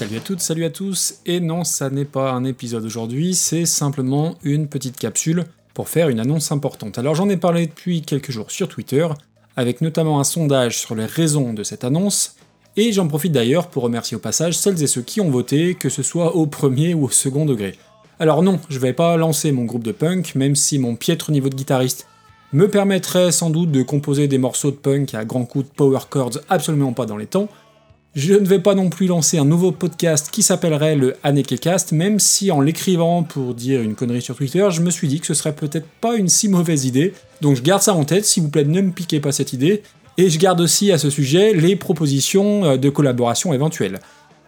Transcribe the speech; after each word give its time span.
Salut 0.00 0.16
à 0.16 0.20
toutes, 0.20 0.40
salut 0.40 0.64
à 0.64 0.70
tous, 0.70 1.16
et 1.26 1.40
non, 1.40 1.62
ça 1.62 1.90
n'est 1.90 2.06
pas 2.06 2.32
un 2.32 2.44
épisode 2.44 2.86
aujourd'hui, 2.86 3.34
c'est 3.34 3.66
simplement 3.66 4.34
une 4.42 4.66
petite 4.66 4.96
capsule 4.96 5.44
pour 5.74 5.90
faire 5.90 6.08
une 6.08 6.20
annonce 6.20 6.52
importante. 6.52 6.96
Alors 6.96 7.14
j'en 7.14 7.28
ai 7.28 7.36
parlé 7.36 7.66
depuis 7.66 8.00
quelques 8.00 8.30
jours 8.30 8.50
sur 8.50 8.66
Twitter, 8.66 9.06
avec 9.56 9.82
notamment 9.82 10.18
un 10.18 10.24
sondage 10.24 10.78
sur 10.78 10.94
les 10.94 11.04
raisons 11.04 11.52
de 11.52 11.62
cette 11.62 11.84
annonce, 11.84 12.36
et 12.78 12.92
j'en 12.92 13.08
profite 13.08 13.32
d'ailleurs 13.32 13.66
pour 13.66 13.82
remercier 13.82 14.16
au 14.16 14.20
passage 14.20 14.56
celles 14.56 14.82
et 14.82 14.86
ceux 14.86 15.02
qui 15.02 15.20
ont 15.20 15.28
voté, 15.28 15.74
que 15.74 15.90
ce 15.90 16.02
soit 16.02 16.34
au 16.34 16.46
premier 16.46 16.94
ou 16.94 17.04
au 17.04 17.10
second 17.10 17.44
degré. 17.44 17.74
Alors 18.18 18.42
non, 18.42 18.58
je 18.70 18.78
vais 18.78 18.94
pas 18.94 19.18
lancer 19.18 19.52
mon 19.52 19.66
groupe 19.66 19.84
de 19.84 19.92
punk, 19.92 20.34
même 20.34 20.56
si 20.56 20.78
mon 20.78 20.96
piètre 20.96 21.30
niveau 21.30 21.50
de 21.50 21.56
guitariste 21.56 22.06
me 22.54 22.70
permettrait 22.70 23.32
sans 23.32 23.50
doute 23.50 23.70
de 23.70 23.82
composer 23.82 24.28
des 24.28 24.38
morceaux 24.38 24.70
de 24.70 24.76
punk 24.76 25.12
à 25.12 25.26
grands 25.26 25.44
coups 25.44 25.66
de 25.66 25.74
power 25.74 26.00
chords 26.08 26.38
absolument 26.48 26.94
pas 26.94 27.04
dans 27.04 27.18
les 27.18 27.26
temps. 27.26 27.50
Je 28.16 28.34
ne 28.34 28.44
vais 28.44 28.58
pas 28.58 28.74
non 28.74 28.90
plus 28.90 29.06
lancer 29.06 29.38
un 29.38 29.44
nouveau 29.44 29.70
podcast 29.70 30.30
qui 30.32 30.42
s'appellerait 30.42 30.96
le 30.96 31.14
Anekecast, 31.22 31.92
même 31.92 32.18
si 32.18 32.50
en 32.50 32.60
l'écrivant 32.60 33.22
pour 33.22 33.54
dire 33.54 33.82
une 33.82 33.94
connerie 33.94 34.20
sur 34.20 34.34
Twitter, 34.34 34.66
je 34.72 34.80
me 34.80 34.90
suis 34.90 35.06
dit 35.06 35.20
que 35.20 35.28
ce 35.28 35.34
serait 35.34 35.54
peut-être 35.54 35.86
pas 36.00 36.16
une 36.16 36.28
si 36.28 36.48
mauvaise 36.48 36.86
idée. 36.86 37.14
Donc 37.40 37.54
je 37.54 37.62
garde 37.62 37.82
ça 37.82 37.94
en 37.94 38.02
tête, 38.02 38.24
s'il 38.24 38.42
vous 38.42 38.48
plaît 38.48 38.64
ne 38.64 38.80
me 38.80 38.90
piquez 38.90 39.20
pas 39.20 39.30
cette 39.30 39.52
idée. 39.52 39.84
Et 40.18 40.28
je 40.28 40.40
garde 40.40 40.60
aussi 40.60 40.90
à 40.90 40.98
ce 40.98 41.08
sujet 41.08 41.52
les 41.54 41.76
propositions 41.76 42.64
euh, 42.64 42.76
de 42.76 42.90
collaboration 42.90 43.54
éventuelles. 43.54 44.00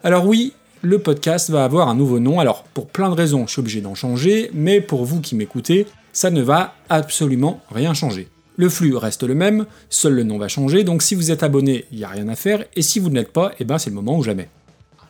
Alors 0.02 0.26
oui, 0.26 0.54
le 0.80 0.98
podcast 0.98 1.48
va 1.48 1.62
avoir 1.62 1.88
un 1.88 1.94
nouveau 1.94 2.18
nom, 2.18 2.40
alors 2.40 2.64
pour 2.74 2.88
plein 2.88 3.10
de 3.10 3.14
raisons 3.14 3.46
je 3.46 3.52
suis 3.52 3.60
obligé 3.60 3.80
d'en 3.80 3.94
changer, 3.94 4.50
mais 4.52 4.80
pour 4.80 5.04
vous 5.04 5.20
qui 5.20 5.36
m'écoutez, 5.36 5.86
ça 6.12 6.30
ne 6.30 6.42
va 6.42 6.74
absolument 6.88 7.60
rien 7.70 7.94
changer. 7.94 8.31
Le 8.56 8.68
flux 8.68 8.96
reste 8.96 9.22
le 9.22 9.34
même, 9.34 9.66
seul 9.88 10.14
le 10.14 10.24
nom 10.24 10.38
va 10.38 10.48
changer, 10.48 10.84
donc 10.84 11.02
si 11.02 11.14
vous 11.14 11.30
êtes 11.30 11.42
abonné, 11.42 11.86
il 11.90 11.98
n'y 11.98 12.04
a 12.04 12.08
rien 12.08 12.28
à 12.28 12.36
faire, 12.36 12.64
et 12.76 12.82
si 12.82 13.00
vous 13.00 13.08
ne 13.08 13.14
l'êtes 13.14 13.32
pas, 13.32 13.52
eh 13.58 13.64
ben 13.64 13.78
c'est 13.78 13.90
le 13.90 13.96
moment 13.96 14.18
ou 14.18 14.22
jamais. 14.22 14.48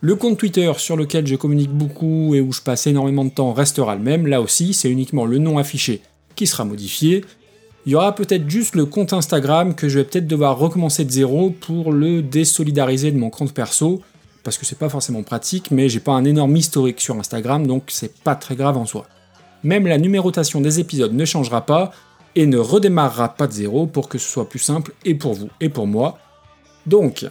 Le 0.00 0.14
compte 0.16 0.38
Twitter 0.38 0.72
sur 0.78 0.96
lequel 0.96 1.26
je 1.26 1.36
communique 1.36 1.70
beaucoup 1.70 2.34
et 2.34 2.40
où 2.40 2.52
je 2.52 2.60
passe 2.60 2.86
énormément 2.86 3.24
de 3.24 3.30
temps 3.30 3.52
restera 3.52 3.96
le 3.96 4.02
même, 4.02 4.26
là 4.26 4.40
aussi 4.40 4.74
c'est 4.74 4.90
uniquement 4.90 5.26
le 5.26 5.38
nom 5.38 5.58
affiché 5.58 6.02
qui 6.34 6.46
sera 6.46 6.64
modifié. 6.64 7.24
Il 7.84 7.92
y 7.92 7.94
aura 7.96 8.14
peut-être 8.14 8.48
juste 8.48 8.76
le 8.76 8.86
compte 8.86 9.12
Instagram 9.12 9.74
que 9.74 9.88
je 9.88 9.98
vais 9.98 10.04
peut-être 10.04 10.28
devoir 10.28 10.56
recommencer 10.56 11.04
de 11.04 11.10
zéro 11.10 11.50
pour 11.50 11.92
le 11.92 12.22
désolidariser 12.22 13.10
de 13.10 13.18
mon 13.18 13.30
compte 13.30 13.52
perso, 13.52 14.02
parce 14.44 14.56
que 14.56 14.64
c'est 14.64 14.78
pas 14.78 14.88
forcément 14.88 15.22
pratique, 15.22 15.70
mais 15.70 15.88
j'ai 15.88 16.00
pas 16.00 16.12
un 16.12 16.24
énorme 16.24 16.56
historique 16.56 17.00
sur 17.00 17.16
Instagram, 17.16 17.66
donc 17.66 17.84
c'est 17.88 18.14
pas 18.22 18.36
très 18.36 18.54
grave 18.54 18.76
en 18.76 18.86
soi. 18.86 19.06
Même 19.64 19.86
la 19.86 19.98
numérotation 19.98 20.60
des 20.60 20.80
épisodes 20.80 21.12
ne 21.12 21.24
changera 21.24 21.66
pas 21.66 21.92
et 22.34 22.46
ne 22.46 22.58
redémarrera 22.58 23.34
pas 23.34 23.46
de 23.46 23.52
zéro 23.52 23.86
pour 23.86 24.08
que 24.08 24.18
ce 24.18 24.28
soit 24.28 24.48
plus 24.48 24.58
simple 24.58 24.92
et 25.04 25.14
pour 25.14 25.34
vous 25.34 25.48
et 25.60 25.68
pour 25.68 25.86
moi. 25.86 26.18
Donc, 26.86 27.26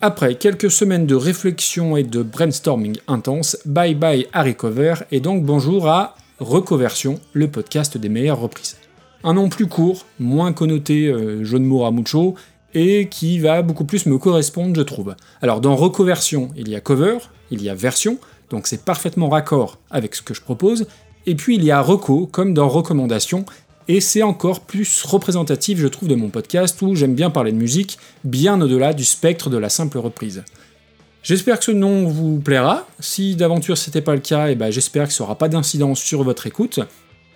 après 0.00 0.34
quelques 0.36 0.70
semaines 0.70 1.06
de 1.06 1.14
réflexion 1.14 1.96
et 1.96 2.02
de 2.02 2.22
brainstorming 2.22 2.98
intense, 3.08 3.56
bye 3.64 3.94
bye 3.94 4.26
à 4.32 4.42
Recover 4.42 4.94
et 5.10 5.20
donc 5.20 5.44
bonjour 5.44 5.88
à 5.88 6.16
Reconversion, 6.40 7.20
le 7.32 7.48
podcast 7.48 7.96
des 7.96 8.08
meilleures 8.08 8.40
reprises. 8.40 8.76
Un 9.22 9.34
nom 9.34 9.48
plus 9.48 9.66
court, 9.66 10.04
moins 10.18 10.52
connoté 10.52 11.06
euh, 11.06 11.44
jeu 11.44 11.58
de 11.58 12.34
et 12.74 13.08
qui 13.08 13.38
va 13.38 13.62
beaucoup 13.62 13.84
plus 13.84 14.04
me 14.06 14.18
correspondre, 14.18 14.74
je 14.76 14.82
trouve. 14.82 15.14
Alors 15.40 15.60
dans 15.60 15.76
Reconversion, 15.76 16.50
il 16.56 16.68
y 16.68 16.74
a 16.74 16.80
cover, 16.80 17.18
il 17.50 17.62
y 17.62 17.70
a 17.70 17.74
version, 17.74 18.18
donc 18.50 18.66
c'est 18.66 18.84
parfaitement 18.84 19.28
raccord 19.28 19.78
avec 19.90 20.14
ce 20.14 20.22
que 20.22 20.34
je 20.34 20.42
propose, 20.42 20.86
et 21.26 21.34
puis 21.34 21.56
il 21.56 21.64
y 21.64 21.70
a 21.70 21.80
reco, 21.80 22.26
comme 22.26 22.52
dans 22.52 22.68
recommandation, 22.68 23.46
et 23.88 24.00
c'est 24.00 24.22
encore 24.22 24.60
plus 24.60 25.02
représentatif, 25.02 25.78
je 25.78 25.86
trouve, 25.86 26.08
de 26.08 26.14
mon 26.14 26.28
podcast 26.28 26.80
où 26.82 26.94
j'aime 26.94 27.14
bien 27.14 27.30
parler 27.30 27.52
de 27.52 27.56
musique, 27.56 27.98
bien 28.24 28.60
au-delà 28.60 28.92
du 28.94 29.04
spectre 29.04 29.50
de 29.50 29.58
la 29.58 29.68
simple 29.68 29.98
reprise. 29.98 30.42
J'espère 31.22 31.58
que 31.58 31.64
ce 31.64 31.70
nom 31.70 32.06
vous 32.06 32.38
plaira. 32.38 32.86
Si 33.00 33.34
d'aventure 33.34 33.78
c'était 33.78 34.02
pas 34.02 34.14
le 34.14 34.20
cas, 34.20 34.50
eh 34.50 34.54
ben 34.54 34.70
j'espère 34.70 35.08
que 35.08 35.14
ça 35.14 35.24
aura 35.24 35.36
pas 35.36 35.48
d'incidence 35.48 36.00
sur 36.00 36.22
votre 36.22 36.46
écoute. 36.46 36.80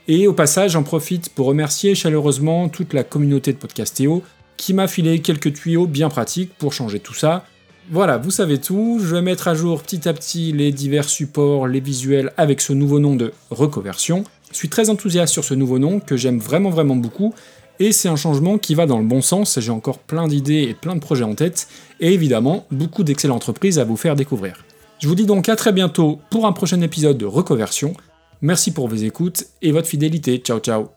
Et 0.08 0.26
au 0.26 0.32
passage, 0.32 0.72
j'en 0.72 0.82
profite 0.82 1.30
pour 1.30 1.46
remercier 1.46 1.94
chaleureusement 1.94 2.68
toute 2.68 2.92
la 2.92 3.02
communauté 3.02 3.52
de 3.52 3.58
Podcastéo 3.58 4.22
qui 4.56 4.74
m'a 4.74 4.88
filé 4.88 5.20
quelques 5.20 5.54
tuyaux 5.54 5.86
bien 5.86 6.08
pratiques 6.08 6.52
pour 6.58 6.72
changer 6.72 6.98
tout 6.98 7.14
ça. 7.14 7.46
Voilà, 7.90 8.18
vous 8.18 8.30
savez 8.30 8.58
tout, 8.58 9.00
je 9.02 9.14
vais 9.14 9.22
mettre 9.22 9.48
à 9.48 9.54
jour 9.54 9.82
petit 9.82 10.06
à 10.06 10.12
petit 10.12 10.52
les 10.52 10.72
divers 10.72 11.08
supports, 11.08 11.66
les 11.66 11.80
visuels 11.80 12.32
avec 12.36 12.60
ce 12.60 12.74
nouveau 12.74 12.98
nom 12.98 13.16
de 13.16 13.32
Reconversion. 13.50 14.24
Je 14.50 14.56
suis 14.56 14.68
très 14.68 14.90
enthousiaste 14.90 15.32
sur 15.32 15.44
ce 15.44 15.54
nouveau 15.54 15.78
nom 15.78 16.00
que 16.00 16.16
j'aime 16.16 16.38
vraiment 16.38 16.70
vraiment 16.70 16.96
beaucoup 16.96 17.34
et 17.80 17.92
c'est 17.92 18.08
un 18.08 18.16
changement 18.16 18.58
qui 18.58 18.74
va 18.74 18.86
dans 18.86 18.98
le 18.98 19.06
bon 19.06 19.22
sens, 19.22 19.60
j'ai 19.60 19.70
encore 19.70 19.98
plein 19.98 20.26
d'idées 20.26 20.62
et 20.62 20.74
plein 20.74 20.96
de 20.96 21.00
projets 21.00 21.24
en 21.24 21.34
tête 21.34 21.68
et 22.00 22.12
évidemment 22.12 22.66
beaucoup 22.70 23.04
d'excellentes 23.04 23.36
entreprises 23.36 23.78
à 23.78 23.84
vous 23.84 23.96
faire 23.96 24.16
découvrir. 24.16 24.64
Je 24.98 25.06
vous 25.06 25.14
dis 25.14 25.26
donc 25.26 25.48
à 25.48 25.54
très 25.54 25.72
bientôt 25.72 26.18
pour 26.30 26.46
un 26.46 26.52
prochain 26.52 26.80
épisode 26.80 27.18
de 27.18 27.26
Reconversion. 27.26 27.94
Merci 28.40 28.72
pour 28.72 28.88
vos 28.88 28.96
écoutes 28.96 29.44
et 29.62 29.70
votre 29.70 29.86
fidélité. 29.86 30.38
Ciao 30.38 30.58
ciao? 30.58 30.88